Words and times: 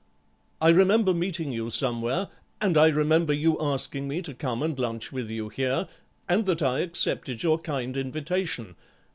I 0.59 0.69
remember 0.69 1.13
meeting 1.13 1.51
you 1.51 1.69
somewhere, 1.69 2.29
and 2.59 2.75
I 2.75 2.87
remember 2.87 3.33
you 3.33 3.61
asking 3.61 4.07
me 4.07 4.23
to 4.23 4.33
come 4.33 4.63
and 4.63 4.79
lunch 4.79 5.11
with 5.11 5.29
you 5.29 5.49
here, 5.49 5.87
and 6.27 6.47
that 6.47 6.63
I 6.63 6.79
accepted 6.79 7.43
your 7.43 7.59
kind 7.59 7.95
invitation. 7.95 8.75